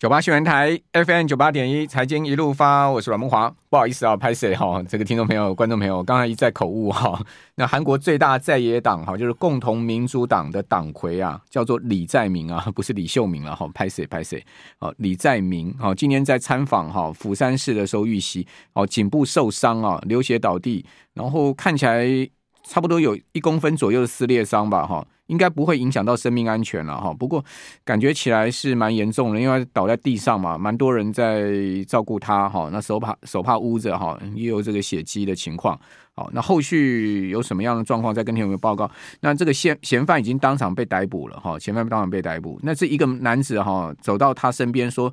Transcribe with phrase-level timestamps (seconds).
[0.00, 3.52] 九八新闻台 FM 九八点一，财经一路发，我是阮慕驊。
[3.68, 7.20] 不好意思啊，拍谁哈，这个听众朋友、观众朋友，刚才一再口误哈。
[7.56, 13.68] 那韩国最大在野党哈，就是共同民主党的党魁啊，叫做李在明啊， 不是李秀明了哈。
[13.74, 14.42] 拍谁拍谁，
[14.78, 20.82] 哦，李在明哦，今天在参访哈釜山市的时候遇袭，哦，颈部受伤啊，流血倒地，
[21.12, 22.06] 然后看起来
[22.70, 25.04] 差不多有一公分左右的撕裂伤吧哈。
[25.26, 27.44] 应该不会影响到生命安全了哈，不过
[27.84, 31.52] 感觉起来是蛮严重的，因为倒在地上嘛，蛮多人在
[31.86, 35.78] 照顾他哈，那手帕手帕捂着哈，也有这个血迹的情况。
[36.16, 38.90] 好，那后续有什么样的状况，再跟听友们报告。
[39.20, 42.58] 那这个嫌嫌犯已经当场被逮捕了哈，嫌犯当场被逮捕。
[42.64, 45.12] 那这一个男子哈走到他身边说，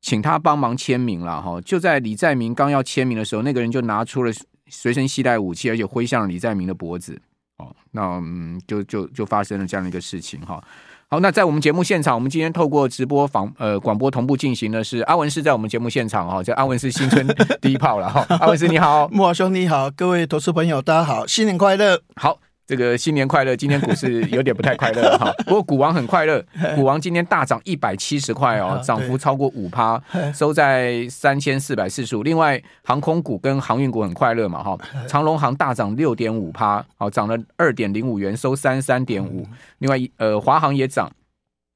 [0.00, 1.60] 请他帮忙签名了哈。
[1.62, 4.32] 就在李在明刚要签名的时候，那个人就拿出了
[4.68, 7.20] 随身携带武器，而且挥向了李在明的脖子。
[7.58, 10.62] 哦，那嗯，就就就发生了这样的一个事情哈。
[11.08, 17.26] 好，那在我们节目现场，我们今天透过直播访呃广播同步进行的是阿文是在我们节目现场哈，这阿文是新春
[17.62, 18.26] 第一炮了哈。
[18.40, 22.40] 阿文是你好，慕驊兄你好，各位投资朋友大家好，新年快乐，好。
[22.66, 23.54] 这个新年快乐！
[23.54, 30.02] 今天股市有点不太快乐哈， 不过股王很快乐，股王今天大涨一百七十块哦，涨幅超过五趴，
[30.34, 32.24] 收在三千四百四十五。
[32.24, 39.46] 另外，航空股跟航运股很快乐嘛哈，长龙航大涨六点五趴，好涨了二点零五元，收三三点五。
[39.78, 41.08] 另外，呃，华航也涨，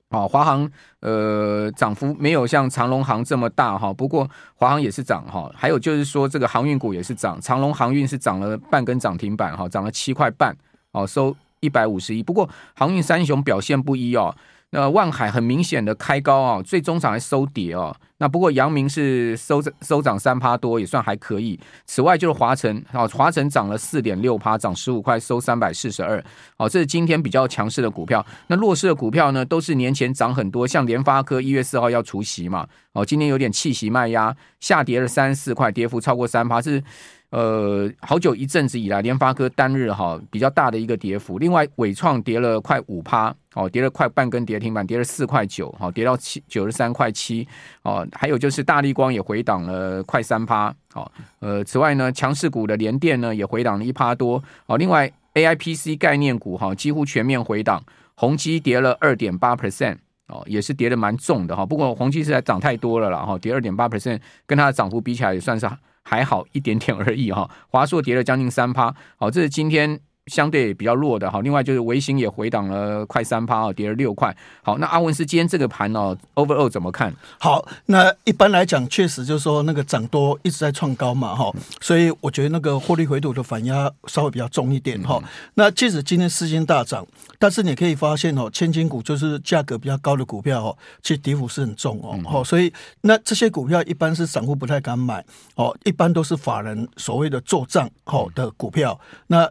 [0.09, 0.69] 哦，华航
[1.03, 5.49] 呃涨幅没有像长隆航这么大哈，不过华航也是涨哈。
[5.55, 10.53] 还有就是说，这个航运股也是涨，长隆航运是涨了半根涨停板哈，涨了七块半。
[10.93, 12.23] 哦，收一百五十一。
[12.23, 14.35] 不过航运三雄表现不一哦。
[14.73, 17.93] 那万海很明显的开高啊，最终场还收跌哦。
[18.19, 21.59] 那不过阳明是收收涨三趴多，也算还可以。
[21.87, 26.25] 此外就是华城啊，华城涨了四点六趴，涨十五块，收三百四十二。
[26.57, 28.25] 哦，这是今天比较强势的股票。
[28.47, 32.65] 那弱势的股票呢，都是年前涨很多，像联发科一月四号要除息嘛。
[32.93, 36.81] 哦，今天有点弃息卖压，下跌了三四块，跌幅超过三趴是。
[37.31, 41.39] 呃，好久一阵子以来，联发科单日哈比较大的一个跌幅。
[41.39, 47.47] 另外，纬创跌了快五趴，哦，跌了快半根跌停板，跌了四块九，好，跌到七九十三块七，
[47.83, 57.81] 哦，还有就是大立光也回档了快三趴，好，呃，此外呢，强势股的联电呢也回档了一趴多，哦，另外 AIPC 概念股哈几乎全面回档，
[58.17, 65.71] 宏基跌了二点八 percent，哦，也是跌的蛮重的哈，不过宏基实在涨太多了啦，哈，跌二点八 percent，跟它的涨幅比起来也算是。
[66.11, 70.01] 还好一点点而已哈，华硕跌了将近三趴，好，这是今天。
[70.27, 74.35] 相对比较弱的哈，另外就是微星也回档了快三趴啊，跌了六块。
[74.63, 77.13] 好，那阿文斯今天这个盘哦，overall 怎么看？
[77.39, 85.21] 好，那一般来讲，确实就是说那个涨多一直在创高嘛哈，所以我觉得那个获利回吐的反压稍微比较重一点哈。
[85.55, 87.05] 那即使今天四金大涨，
[87.39, 92.17] 但是你可以发现哦，千金股就是价格比较高的股票哦，其实跌幅是很重哦。
[92.27, 95.25] 哦，所以那这些股票一般是散户不太敢买
[95.57, 99.51] 哦，一般都是法人所谓的做账好的股票那。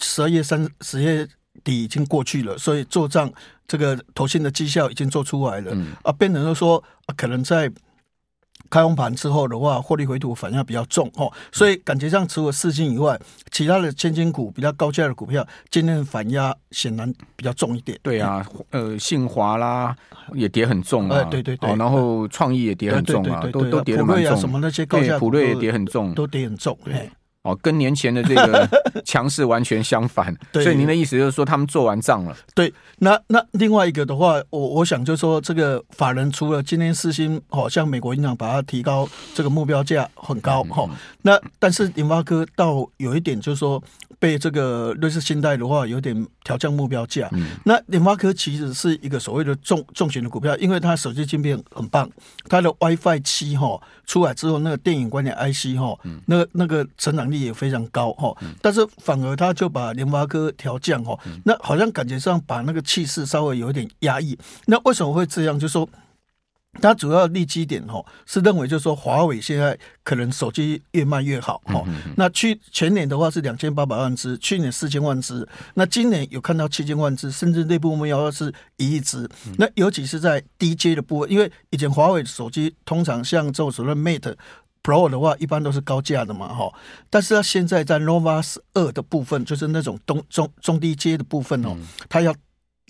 [0.00, 1.26] 十二月三十月
[1.64, 3.30] 底已经过去了，所以做账
[3.66, 7.70] 这个投信的绩效已经做出来了，嗯、啊，变成说啊，可能在
[8.68, 13.18] 开红盘之后的话，获利回吐反应比较重哦，所以感觉上除了四金以外，
[13.50, 17.98] 其他的千金股比较高价的股票，今天反压显然比较重一点。
[18.02, 19.96] 对啊，呃，信华啦
[20.34, 27.10] 也跌很重啊，对对对，哦、然后创意也跌很重啊，都都跌很重，什么那些高价普瑞也跌很重，都跌很重，对。
[27.42, 28.68] 哦，跟年前的这个
[29.04, 32.36] 强势完全相反，所以您的意思就是说他们做完账了？
[32.54, 40.88] 对，那那另外一个的话，我我想就是说，这个法人除了今天四星，好像美国银行把它提高这个目标价很高哈，
[41.22, 43.82] 那但是联发科倒有一点就是说。
[44.20, 46.14] 被这个瑞士信贷的话有点
[46.44, 52.08] 调降目标价，嗯、那联发科其实是一个所谓的重重型的股票，因为它手机晶片很棒，
[52.46, 65.58] 它的 WiFi 七哈出来之后，那个电影观点 IC 哈，那那个成长力也非常高哈，但是反而它就把联发科调降哈，那好像感觉上把那个气势稍微有点压抑，那为什么会这样？
[65.58, 65.88] 就是说。
[66.80, 71.84] 它主要立基点哈是认为就是说华为现在可能手机越卖越好哈。
[72.16, 79.28] 那去前年的话是两千八百万只，去年四千万只，那今年有看到七千万只，甚至内部目标是一亿只。
[79.58, 84.36] 那尤其是在低阶的部分，因为以前华为的手机通常像这种所谓 Mate
[84.82, 86.72] Pro 的话，一般都是高价的嘛哈。
[87.10, 91.76] 但是它现在在 Nova 十二的部分，就是那种中中中低阶的部分哦，
[92.08, 92.32] 它要。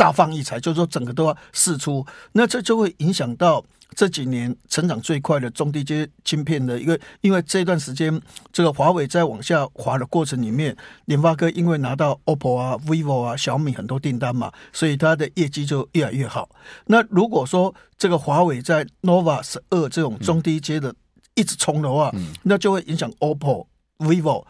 [0.00, 3.62] 大放异彩，就是说整个都要试出，那这就会影响到
[3.94, 8.18] 这几年成长最快的中低阶晶片的一个，因为这段时间
[8.50, 10.74] 这个华为在往下滑的过程里面，
[11.04, 16.48] 联发科因为拿到 OPPO 啊、vivo 啊、小米很多订单嘛，所以它的业绩就越来越好。
[16.86, 20.94] 那如果说这个华为在 Nova 十二这种中低阶的
[21.34, 22.10] 一直冲的话，
[22.44, 23.66] 那就会影响 OPPO、
[23.98, 24.46] vivo。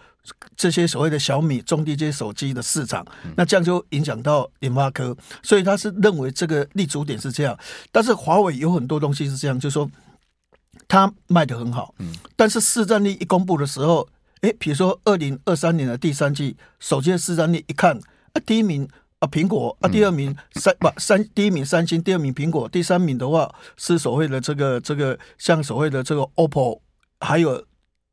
[0.55, 3.05] 这些所谓的小米中低阶手机的市场，
[3.37, 7.59] 那这样就影响到联发科，所以他是认为这个立足点是这样。
[7.91, 9.91] 但是华为有很多东西是这样，就是说
[10.87, 11.95] 它卖的很好，
[12.37, 14.07] 但是市占率一公布的时候，
[14.43, 17.99] 诶，比如说二零二三年的第三季手机的市占率一看
[18.35, 18.87] 啊，第一名
[19.21, 26.81] 啊苹果啊，第二名三不三，第一名三星，第二名苹果，第三名的话是所谓的这个这个像所谓的这个 OPPO，
[27.21, 27.65] 还有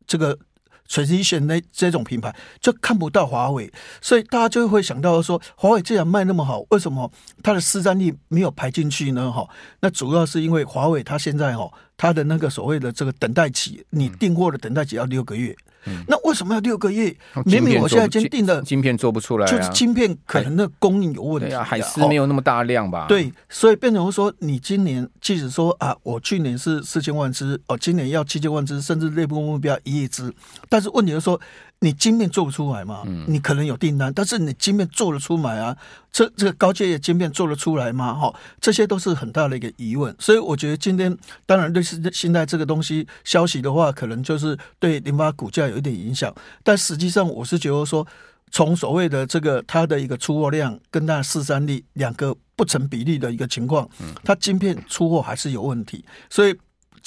[0.07, 0.39] 这个。
[0.89, 7.11] Transition 那这种品牌就看不到华为，所以大家就会想到说，华为既然卖那么好，为什么
[7.43, 9.31] 它的市占率没有排进去呢？
[9.31, 9.47] 哈，
[9.81, 15.55] 那主要是因为华为它现在哈，它的那个所谓的这个等待期，你订货的等待期要六个月。
[16.07, 17.15] 那为什么要六个月？
[17.45, 21.63] 明明我现在已经定的晶片做不出来，就是晶片可能的供应有问题啊。
[21.63, 23.05] 海思没有那么大量吧？
[23.07, 30.33] 对，所以变成说，你今年即使说啊，我去年是四千万只，哦，今年要七千万只，甚至内部目标一亿只，
[30.69, 31.39] 但是问题是说。
[31.79, 33.03] 你晶片做不出来吗？
[33.27, 35.77] 你可能有订单，但是你晶片做得出来啊？
[36.11, 38.15] 这这个高阶的晶片做得出来吗？
[38.15, 40.15] 哈，这些都是很大的一个疑问。
[40.17, 41.15] 所以我觉得今天，
[41.45, 46.33] 当然对现现在这个东西消息的话，可能就是对联发股价有一点影响。
[46.63, 48.05] 但实际上，我是觉得说，
[48.49, 53.87] 从所谓的这个它的一个出货量跟它的市占率两个不成比例的一个情况，
[54.23, 56.03] 它晶片出货还是有问题。
[56.29, 56.57] 所以。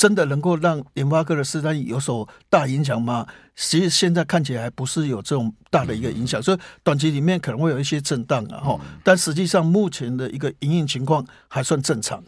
[0.01, 3.27] 真的能够让联发科的市占有所大影响吗？
[3.55, 8.57] 其实现在看起来还不是有这种大的一个影响，所以短期里面可能会有一些震荡啊。
[8.57, 12.25] 哈，但实际上目前的一个营运情况还算正常。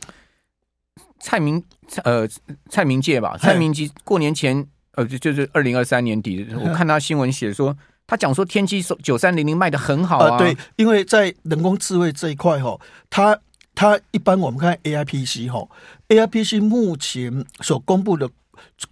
[1.18, 1.64] 蔡明
[2.04, 2.28] 呃，
[2.68, 4.66] 蔡明介吧，蔡明基过年前
[4.96, 7.74] 呃，就就是二零二三年底，我看他新闻写说，
[8.06, 10.36] 他讲说天玑九三零零卖的很好啊。
[10.36, 12.78] 对，因为在人工智慧这一块哈，
[13.08, 13.34] 他。
[13.34, 13.40] 它
[13.74, 15.66] 它一般我们看 A I P C 哈
[16.08, 18.28] ，A I P C 目前所公布的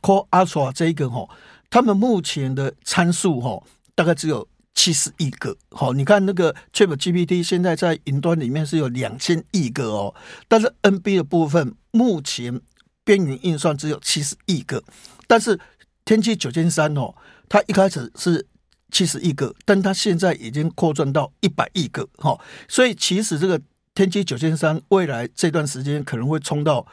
[0.01, 1.29] Core Ultra 这一个哈，
[1.69, 3.63] 他们目前的参数哈，
[3.95, 5.55] 大概只有七十亿个。
[5.71, 10.15] 好，你看那个 Chat GPT 现在在云端里面是有两千亿个哦，
[10.49, 12.59] 但是 N B 的部分目前
[13.05, 14.83] 边缘运算只有七十亿个，
[15.27, 15.61] 但是
[16.07, 17.15] 天玑九千三哦，
[17.51, 18.47] 它一开始是
[18.91, 23.61] 七十亿个，但它现在已经扩张到一百亿个哈，所以其实这个。
[24.01, 26.87] 天玑九千三，未来这段时间可能会冲到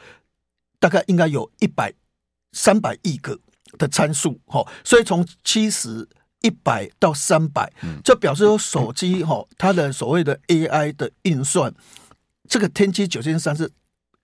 [0.78, 1.94] 大概应该有一百
[2.52, 3.38] 三百亿个
[3.78, 6.06] 的参数，哈，所以从七十
[6.42, 7.72] 一百到三百，
[8.04, 11.74] 就表示说手机哈，它的所谓的 AI 的运算，
[12.46, 13.70] 这个天玑九千三是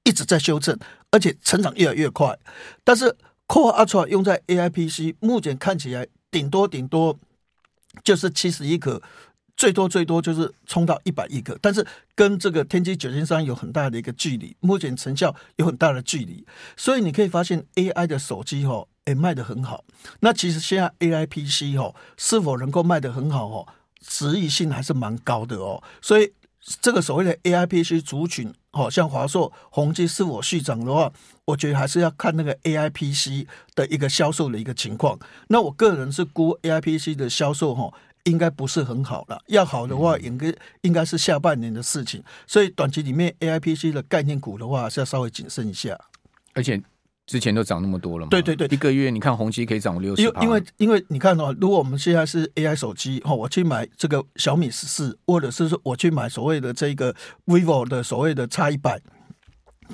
[0.02, 0.78] 一直在修正，
[1.10, 2.38] 而且成长越来越快。
[2.84, 3.16] 但是
[3.48, 7.18] Core Ultra 用在 AI PC，目前看起来顶多顶多
[8.02, 9.00] 就是七十一个。
[9.64, 16.44] 最多最多就是冲到一百亿个，但是跟这个天玑九千三有很大的一个距离，目前成效有很大的距离，
[16.76, 19.82] 所以你可以发现 AI 的手机哈，哎卖得很好。
[20.20, 23.66] 那其实现在 AI PC 哈是否能够卖得很好哦，
[24.02, 25.82] 质疑性还是蛮高的哦。
[26.02, 26.30] 所以
[26.82, 31.10] 这个所谓的 AI PC 族群，好像华硕、宏碁是否续涨的话，
[31.46, 35.18] 我觉得还是要看那个 AI PC 的一个销售的一个情况。
[35.48, 37.90] 那我个人是估 AI PC 的销售哈。
[38.24, 42.22] 应该不是很好了，要好的话，应该应该是下半年的事情。
[42.46, 45.98] 所以短期里面 AIPC 的概念股的话，是要稍微谨慎一下。
[46.54, 46.80] 而且
[47.26, 50.22] 之前都涨那么多了嘛，对对对，一个月你看红旗可以涨六十。
[50.22, 57.14] 因因为因为你看哦，如果我们现在是 AI 手机哦，我去买这个小米十四，或者是说我去买所谓的这个
[57.46, 59.00] vivo 的所谓的 X 一百。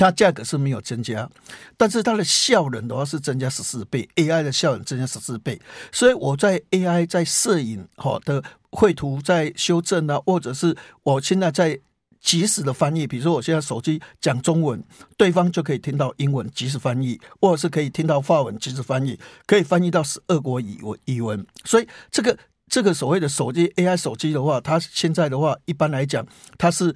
[0.01, 1.29] 它价格是没有增加，
[1.77, 5.61] 但是它的效能的话是增加十四倍，AI 的效能增加十四倍，
[5.93, 11.79] 所以我在 AI 在摄影好的绘图在修正啊，或者是我现在在
[12.19, 14.83] 即时的翻译，比如说我现在手机讲中文，
[15.19, 22.39] 对方就可以听到英文即时翻译，或者是可以听到法文即时翻译，可以翻译到十二国语文语文，所以这个
[22.69, 26.27] 这个所谓的手机 AI 手机的话，它现在的话一般来讲
[26.57, 26.95] 它是。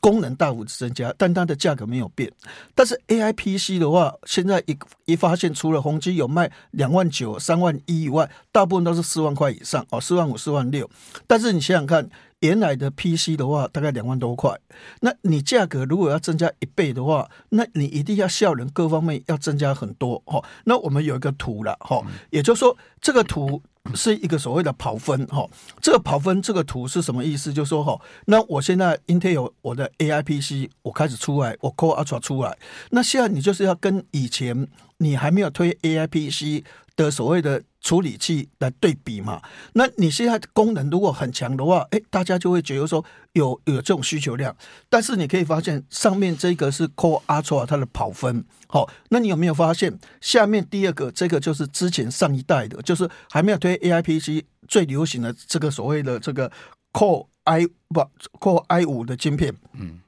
[0.00, 2.30] 功能大幅增加，但它的价格没有变。
[2.74, 10.88] 但是 A I P C 的话，现在一一发现，除了宏基有卖两万九、三万一以外，大部分都是四万块以上哦，四万五、四万六。
[11.26, 12.08] 但是你想想看，
[12.40, 14.58] 原来的 P C 的话，大概两万多块，
[15.00, 20.44] 那你价格如果要增加一倍的话，那你一定要效能各方面要增加很多哦。
[20.64, 23.62] 那我们有一个图了哈，也就是说这个图。
[23.92, 25.46] 是一个所谓的跑分哈，
[25.80, 27.52] 这个跑分这个图是什么意思？
[27.52, 32.56] 就说哈，那我现在 Intel 我的 AI PC 我开始出来，我 Core Ultra 出来，
[32.90, 36.64] 那现在你就是要跟以前你还没有推 AI PC
[36.96, 39.42] 的所谓的处理器来对比嘛？
[39.72, 44.56] 那你现在功能如果很强的话，哎，大家就会觉得说有有这种需求量。
[44.88, 56.50] 但是你可以发现上面这个是 Core Ultra 它的跑分，好，那你有没有发现下面第二个这个就是之前上一代的，就是还没有推 AI PC 最流行的这个所谓的这个
[56.92, 58.00] Core i 不
[58.38, 60.00] Core i 五的晶片，嗯。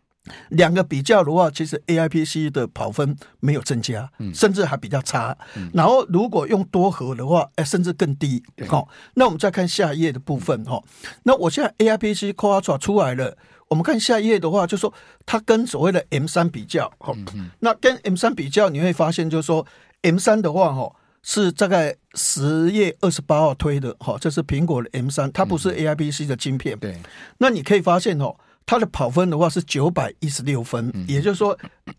[0.51, 5.37] 两个比较的话，其实 A I P C 的跑分没有增加，甚至还比较差。
[5.73, 8.43] 然后如果用多核的话，哎，甚至更低。
[8.67, 10.83] 好，那我们再看下一页的部分哈。
[11.23, 13.37] 那我现在 A I P C Core Ultra 出来了，
[13.69, 14.93] 我们看下一页的话，就说
[15.25, 16.93] 它跟所谓的 M 三比较。
[16.99, 17.15] 好，
[17.61, 19.67] 那跟 M 三比较，你会发现就是说
[20.03, 20.93] M 三的话，哈，
[21.23, 23.95] 是大概十月二十八号推的。
[24.01, 26.79] 哈，这是苹果的 M 三，它不是 A I P C 的晶片。
[26.79, 26.99] 对，
[27.39, 28.35] 那你可以发现哦。
[28.67, 31.57] 它的跑分的话是九百一十六分，也就是说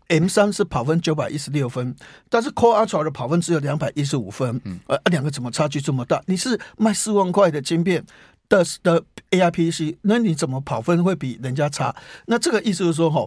[0.08, 1.96] ，M 三是跑分九百一十六分，
[2.28, 6.22] 但是 Core Ultra 的跑分只有两百一十五分，呃，两个怎么差距这么大？
[6.26, 8.04] 你是卖四万块的晶片
[8.50, 11.96] 的的 AI PC，那你怎么跑分会比人家差？
[12.26, 13.26] 那这个意思就是说，哈，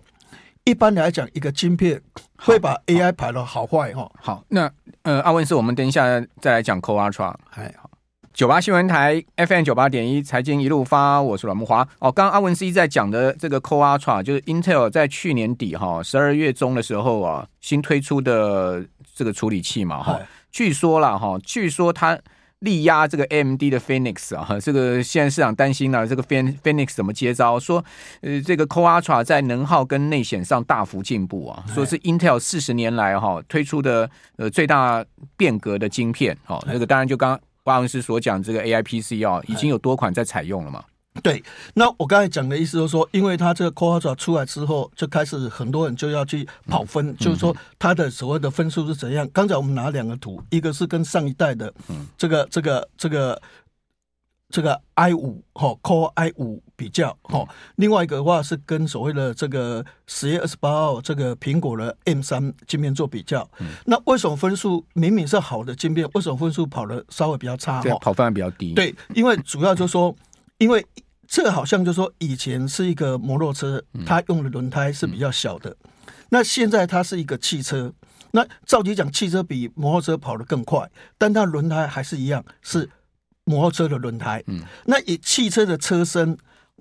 [0.63, 2.01] 一般来讲，一个晶片
[2.37, 4.11] 会把 AI 排到好坏，哈。
[4.21, 4.71] 好，那
[5.01, 6.05] 呃，阿文是，我们等一下
[6.39, 7.90] 再来讲 Core Ultra，哎，好。
[8.33, 11.81] 九八新闻台 FM 九八点一财经一路发，我是阮木华。
[11.99, 20.17] 哦，刚刚阿文斯一在讲的这个 Core Ultra，就是 Intel 在去年底哈十二月中的时候啊，新推出的这个处理器嘛哈，
[20.49, 22.17] 据说啦哈，据说它
[22.59, 27.59] 力压这个 AMD 的 Phoenix 啊，这个现在市场担心呢，这个 Phoenix 怎么接招？
[27.59, 27.83] 说
[28.21, 36.37] 呃，这个 Core Ultra 在能耗跟内显上大幅进步啊，说是 Intel 四十年来哈推出的呃最大变革的晶片。
[36.45, 37.37] 好，那个当然就刚。
[37.63, 40.83] 巴文斯所讲这个 A I P C 啊，已经有多款在采用了嘛？
[41.21, 49.27] 对，那我刚才讲的意思就是说，因为它这个 Ultra 出来之后，就开始很多人就要去跑分，嗯、就是说它的所谓的分数是怎样？
[49.33, 51.73] 刚、嗯、才我们拿两个图，一个是跟上一代的
[52.17, 53.41] 这个、嗯、这个这个。
[54.51, 63.49] 这个 i 五哈 Core i 五比较哈，另外一个的话是跟所谓的这个十月二十八号这个苹果的 M 三晶片做比较。
[63.85, 67.81] 那为什么分数明明是好的晶片，为什么分数跑的稍微比较差？
[67.81, 68.73] 对，跑分还比较低。
[68.73, 70.13] 对，因为主要就是说，
[70.57, 70.85] 因为
[71.25, 75.75] 这个好像就是说以前是一个摩托车，它用的轮胎是比较小的，
[76.29, 77.93] 那现在它是一个汽车，
[78.31, 82.89] 那照理讲汽车比摩托车跑得更快，但它轮胎还是一样是。
[83.45, 86.37] 摩托车的轮胎，嗯，那以汽车的车身，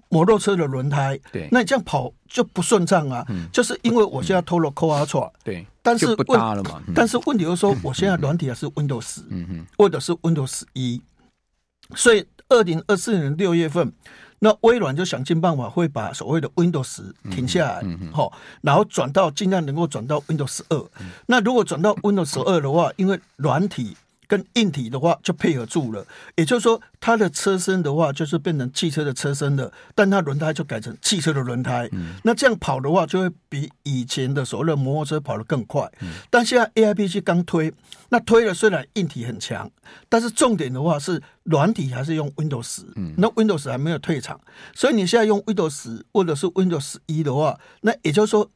[0.08, 11.00] 摩托车的轮胎，对，那你这样跑就不顺畅啊，嗯，就是因为我现在偷了 Core Ultra，对，但是不搭了嘛，但是问题就是说，我现在软体还是 Windows 十，嗯嗯，或者是 Windows 十一，
[11.96, 13.90] 所以二零二四年六月份，
[14.40, 20.90] 那微软就想尽办法会把所谓的 Windows 十停下来，嗯好，然后转到尽量能够转到 Windows 十二，
[21.26, 23.96] 那如果转到 Windows 十二的话，因为软体。
[24.30, 26.06] 跟硬体的话就配合住了，
[26.36, 31.88] 也就是说，它的车身的话就是变成汽车的车身了，但它轮胎就改成汽车的轮胎。
[31.90, 35.90] 嗯、那这样跑的话，就会比以前的所谓的摩托车跑得更快。
[36.00, 37.74] 嗯、但现在 AIPG 刚推，
[38.10, 39.68] 那推了虽然硬体很强，
[40.08, 44.40] 但是重点的话是软体还是用 Windows 十、嗯，那 Windows 还没有退场，
[44.76, 48.48] 所以你现在用 Windows 十或者是 Windows 十一的话，那也就是说。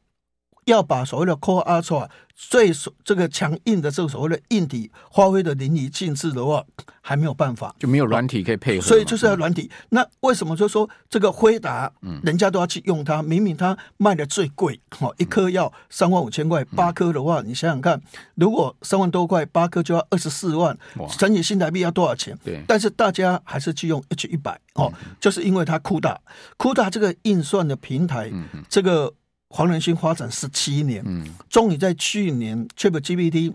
[0.65, 2.71] 要把所谓的 Core Ultra 最
[3.05, 6.65] 这个强硬的这个所谓的硬体发挥的淋漓尽致的话，
[6.99, 9.69] 还没有办法，就没有软体可以配合，所以就是要软体。
[9.71, 11.89] 嗯、那为什么就说这个辉达，
[12.23, 13.21] 人家都要去用它？
[13.21, 18.01] 明明它卖的最贵，哦，一颗要三万五千块，八颗的话，你想想看，
[18.33, 20.77] 如果三万多块，八颗就要二十四万，
[21.17, 22.37] 乘以新台币要多少钱？
[22.43, 22.61] 对。
[22.67, 24.91] 但是大家还是去用 H 一百哦，
[25.21, 26.17] 就是因为它 CUDA
[26.57, 28.29] CUDA 这个运算的平台，
[28.67, 29.13] 这个。
[29.49, 31.03] 黄仁勋发展十七年，
[31.49, 33.53] 终于在去年 ChatGPT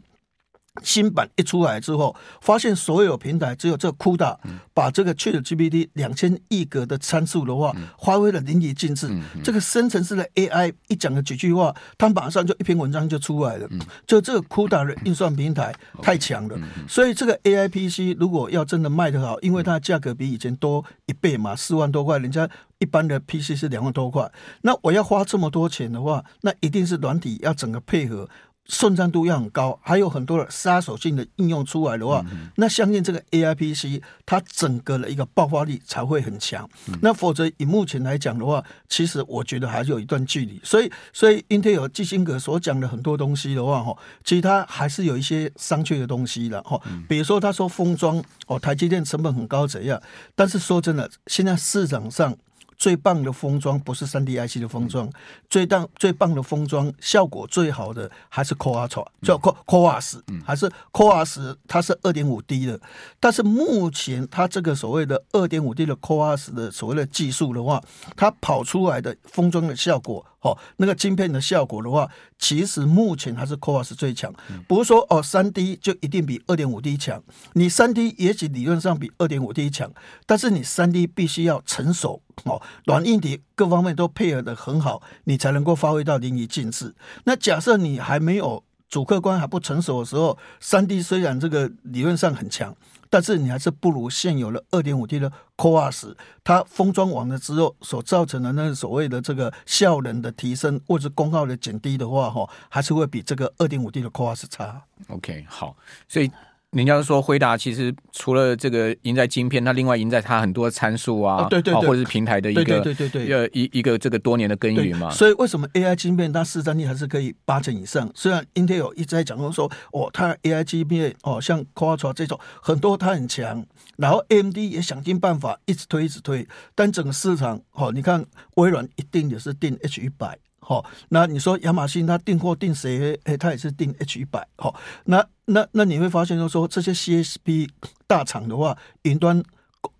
[0.82, 4.36] 新版一出来之后，发现所有平台只有这 CUDA
[4.72, 9.10] 把这个 ChatGPT 两千亿格的参数的话，发挥了淋漓尽致。
[9.42, 13.68] 这个深层次的 AI 一讲了几句话，它马上就一篇文章就出来了。
[14.06, 16.56] 就这个 CUDA 的运算平台太强了，
[16.88, 22.48] 所以这个 AI PC 如果要真的卖得好，因为它的价格比以前多一倍嘛，四万多块，人家
[22.78, 24.30] 一般的 PC 是两万多块。
[24.62, 28.28] 那我要花这么多钱的话，那一定是软体要整个配合。
[28.66, 36.68] 顺畅度要很高，还有很多的杀手性的应用出来的话，嗯、那相信这个 AI PC 它整个的一个爆发力才会很强。
[36.86, 40.60] 嗯、那否则以目前来讲的话，其实我觉得还是有一段距离。
[40.62, 46.80] 所以，所以 Intel 基辛格所讲的很多东西的话，哈，其实它还是有一些商榷的东西的，哈。
[47.08, 50.00] 比如说他说封装哦，台积电成本很高怎样？
[50.36, 52.36] 但是说真的，现在市场上。
[52.80, 55.08] 最棒的封装不是三 D IC 的封装，
[55.50, 62.80] 最棒最棒的封装效果最好的还是 CoWoS，叫 Co Coas，还是 CoWoS，它是二点五 D 的。
[63.20, 67.82] 但是目前它这个所谓的二点五 D 的 Coas 的所谓的技术的话，
[68.16, 70.24] 它跑出来的封装的效果。
[70.42, 74.32] 哦，那个晶片的效果的话，其实目前还是 COOS 最强。
[74.66, 77.22] 不是说哦，三 D 就一定比二点五 D 强。
[77.52, 79.92] 你三 D 也许理论上比二点五 D 强，
[80.26, 86.94] 但是你三 D 必须要成熟哦，软硬体各方面都配合的很好，你才能够发挥到淋漓尽致。
[87.24, 92.76] 那假设你还没有主客观还不成熟的时候，三 D 虽然这个理论上很强。
[93.12, 104.82] 但是你还是不如现有的二点五 D 的 CoWoS，它封装完了之后所造成的那个所谓的这个效能的提升或者功耗的减低的话，哈，还是会比这个二点五 D 的 CoWoS 差。
[105.08, 105.74] OK，好，
[106.06, 106.30] 所以。
[106.72, 115.10] 人家说辉达其实除了这个赢在晶片，它另外赢在它很多参数啊，对对对，或者是平台的一个对对对对对一一个这个多年的耕耘嘛。
[115.10, 118.08] 所以为什么 AI 晶片它市占率还是可以八成以上？
[118.14, 126.46] 虽然 Intel 一直在讲说哦，它 AI 晶片哦，像 Qualcomm 这种很多它很强，然后 AMD 也想尽办法一直推一直推，
[126.76, 128.24] 但整个市场哦，你看
[128.54, 130.38] 微软一定也是定 H 一百。
[130.60, 133.18] 好，那你说亚马逊它订货订谁？
[133.24, 134.46] 哎，它也是订 H 一百。
[134.56, 137.68] 好，那那那你会发现，就是说这些 CSP
[138.06, 139.42] 大厂的话，云端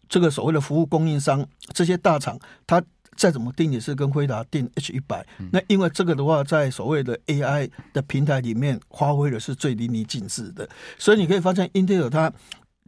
[0.09, 2.81] 这个所谓的服务供应商，这些大厂，它
[3.17, 5.27] 再怎么订也是跟辉达订 H 一百。
[5.51, 10.69] 那因为这个的话，在所谓的 AI 的平台里面，发挥的是最淋漓尽致的。
[10.99, 12.33] 所以你可以发现英特尔它。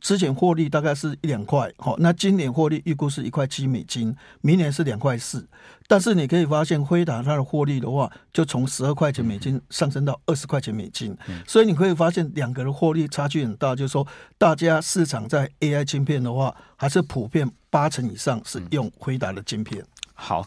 [0.02, 5.48] 之前获利大概是一两块，好，那今年获利预估是一块七美金，明年是两块四。
[5.86, 11.16] 但是你可以发现，辉达它的获利的话，就从十二块钱美金上升到二十块钱美金，
[11.46, 13.76] 所以你可以发现两个的获利差距很大。
[13.76, 14.04] 就是说，
[14.36, 19.84] 大家市场在 AI 芯片的话，还是普遍八成以上是用辉达的芯片。
[20.22, 20.46] 好，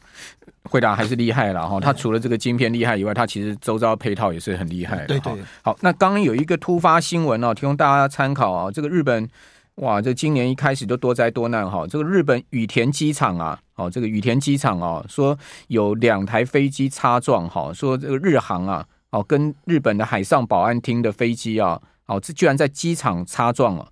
[0.64, 1.80] 辉达还是厉害了哈。
[1.82, 5.06] 它除了这个晶片厉害以外，它其实周遭配套也是很厉害。
[5.06, 5.34] 对对。
[5.62, 8.72] 好，那刚刚有一个突发新闻哦，提供大家参考啊。
[8.72, 9.30] 这个日本，
[9.76, 11.86] 哇，这今年一开始就多灾多难哈。
[11.86, 23.86] 这个日本羽田机场啊，哦，这个羽田机场哦，说有两台飞机擦撞哈，说这个日航啊，哦，跟日本的海上保安厅的飞机啊，哦，这居然在机场擦撞了。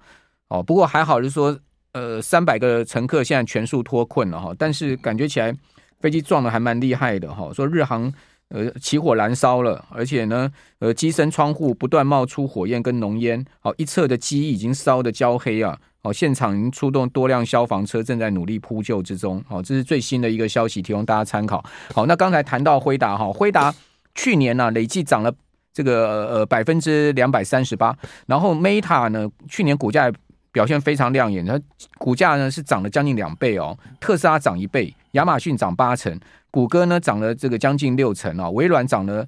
[0.48, 1.60] 哦，不过还好，就是说，
[1.92, 5.54] 呃，三百个乘客现在全数脱困了哈，但是感觉起来。
[6.04, 8.12] 飞机撞的还蛮厉害的哈，说日航
[8.50, 21.64] 呃起火燃烧了，而且呢呃机身窗户不断冒出火焰跟浓烟，好一侧的机翼已经烧得焦黑啊，好现场已经出动多辆消防车正在努力扑救之中，好这是最新的一个消息，提供大家参考。
[21.94, 23.74] 好，那刚才谈到辉达哈，辉达
[24.14, 25.34] 去年呢、累计涨了
[25.74, 30.12] 这个呃百分之两百三十八，然后 Meta 呢去年股价。
[30.54, 31.60] 表现非常亮眼，它
[31.98, 33.76] 股价呢是涨了将近两倍哦。
[34.00, 36.16] 特斯拉涨一倍，亚马逊涨八成，
[36.52, 39.26] 谷歌呢涨了这个将近六成啊，微软涨了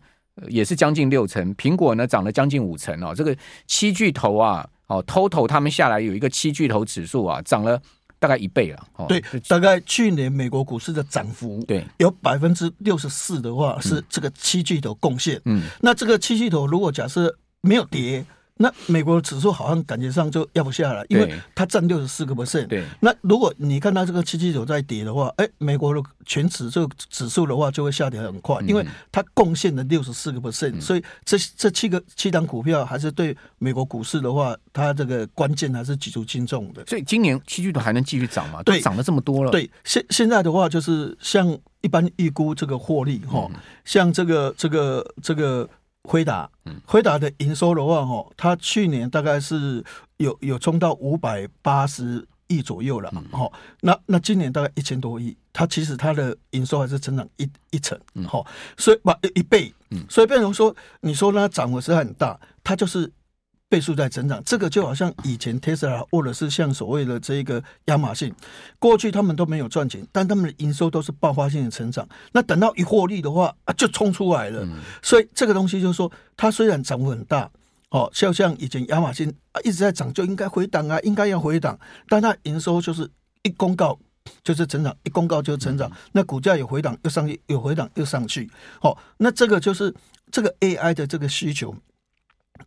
[0.47, 3.13] 也是将近六成，苹果呢涨了将近五成哦。
[3.15, 7.81] 这个七巨头啊，哦，total 他们下来有一个七巨头指数啊，涨了
[8.19, 8.87] 大概一倍了。
[8.97, 15.41] 哦对，大概去年美国股市的涨幅，对，有百分之六十四的话是这个七巨头贡献。
[15.45, 18.25] 嗯，那这个七巨头如果假设没有跌。
[18.57, 22.67] 那美国的指数好像感觉上就压不下来，因为它占六十四个 percent。
[22.67, 36.85] 对，那如果你看它这个七七九在跌的话，哎，美国的全指这个指数的话就会下跌很快，因为它贡献了六十四个 percent，所以这这七个七档股票还是对美国股市的话，它这个关键还是举足轻重的。
[36.85, 38.63] 所以今年七巨头还能继续涨吗？
[38.63, 39.51] 对，涨了这么多了。
[39.51, 43.51] 对，现现在的话就是像一般预估这个获利哈，
[43.83, 45.69] 像这个这个这个。
[46.05, 46.49] 辉达，
[46.85, 49.83] 辉达的营收的话，哦，它去年大概是
[50.17, 57.99] 有有冲到五百八十亿左右了，哈，那那今年大概一千多亿，它其实它的营收还是成长一一成，
[58.31, 58.45] 哦，
[58.77, 60.05] 所以把一倍，嗯。
[60.09, 63.11] 所以变成说，你说它涨幅是很大，它就是
[63.69, 64.41] 倍数在增长。
[64.45, 68.33] 这个就好像以前 Tesla 或者是像所谓的这个亚马逊，
[68.79, 72.07] 过去他们都没有赚钱，但他们的营收都是爆发性的成长。
[72.31, 74.67] 那等到一获利的话啊，就冲出来了。
[75.01, 77.49] 所以这个东西就是说，它虽然涨幅很大，
[77.89, 83.09] 哦，就像以前亚马逊啊一直在涨，就应该回档啊，应该要回档，但它营收就是
[83.43, 83.97] 一公告。
[84.43, 88.49] 就是成长，一公告就成长，那股价有回档又上去，有回档又上去，
[88.81, 89.93] 好，那这个就是
[90.31, 91.75] 这个 AI 的这个需求。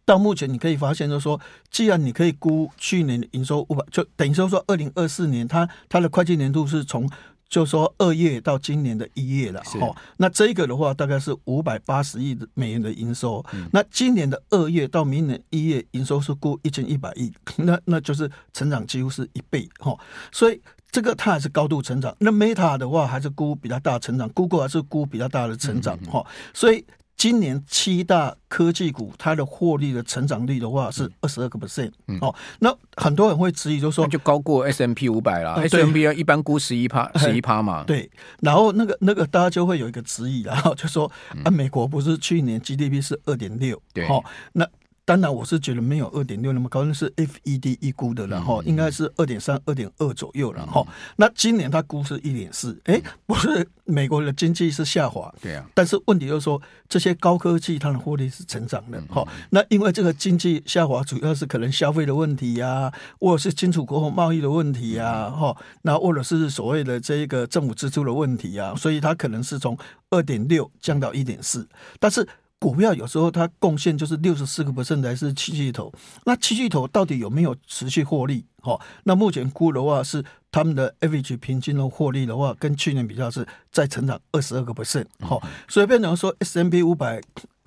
[0.05, 7.09] 到目前你可以发现，就是说，既然你可以估去年的营收五百，就等于说说二零二四年它它的会计年度是从，
[7.49, 19.97] 就是说二月到今年的一月了，哦，那这个的话大概是五百八十亿美元的营收，那今年的二月到明年一月营收是估一千一百亿，那那就是成长几乎是一倍，哈，
[20.33, 20.61] 所以。
[20.91, 26.83] 这个它还是高度成长，那 Meta 的话还是估比较大的成长，Google 还是估比较大的成长哈、嗯嗯，所以
[27.19, 38.09] 今年七大科技股它的获利的成长率的话是二十二个 percent 哦，那很多人会质疑，就是说就高过 S M P 五百啦，S M P 一般估十一趴十一趴嘛，对，
[38.41, 41.11] 然后那个那个大家就会有一个质疑，然 后就说
[41.45, 44.65] 啊，美国不是去年 GDP 是二点六，对，哦，那。
[45.09, 69.75] 当然，我是觉得没有二点六那么高，那是 FED 预估的，然后应该是二点三、二点二左右，然后那今年它估是一点四，哎，不是美国的经济是下滑，对啊，但是问题就是说这些高科技它的获利是成长的，哈，那因为这个经济下滑主要是可能消费的问题呀，或者是进出口贸易的问题呀，哈，那或者是所谓的这一个政府支出的问题呀，所以它可能是从
[70.11, 71.67] 二点六降到一点四，
[71.99, 72.29] 但是。
[72.61, 75.93] 股票有时候它贡献就是六十四个 percent 还是七巨头，
[76.25, 78.45] 那七巨头到底有没有持续获利？
[78.61, 85.07] 哈，那目前估的话是他们的 average 平均的获利的话，跟去年比较是在成长二十二个 percent。
[85.21, 87.21] 哈，所以变成说 S M P 五百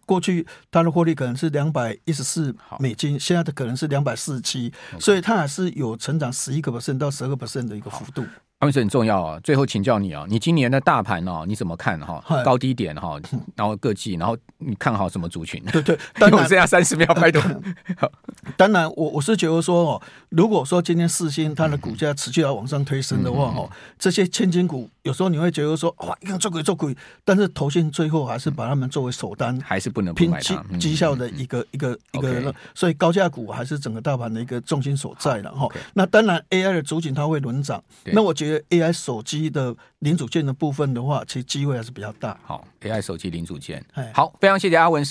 [0.06, 8.26] 过去它的获利可能是两百一十四美金，现在的可能是两百四十七，所以它还是有成长十一个 percent 到十二个 percent 的一个幅度。
[8.62, 9.40] 阿明师很重要啊！
[9.44, 12.24] 最后请教你啊，你今年的大盘哦，你怎么看哈？
[12.46, 13.20] 高低点哈，
[13.58, 15.60] 然后各季，然后你看好什么族群？
[15.72, 17.40] 对对，当然 剩下三十秒拍图。
[18.56, 26.96] 当然，我我是觉得说哦，如果说今天四星它的股价持续要往上推升的话哦，这些千金股有时候你会觉得说哇，一看做鬼做鬼，
[27.26, 35.68] 但是投信最后还是把他们作为首单，还是不能拼绩绩效的一个一个一个，所以高价股还是整个大盘的一个重心所在了哈。
[35.96, 38.51] 那当然 AI 的主景它会轮涨，那我觉得。
[38.70, 42.38] AI 手机的零组件的部分的话，其实机会还是比较大。
[42.44, 43.84] 好，AI 手机零组件，
[44.14, 45.00] 好，非常谢谢阿文师。